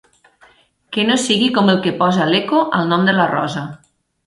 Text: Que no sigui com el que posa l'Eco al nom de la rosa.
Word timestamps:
Que 0.95 1.05
no 1.09 1.17
sigui 1.25 1.51
com 1.59 1.69
el 1.75 1.79
que 1.85 1.95
posa 2.01 2.27
l'Eco 2.33 2.65
al 2.81 2.91
nom 2.95 3.07
de 3.11 3.17
la 3.21 3.31
rosa. 3.37 3.67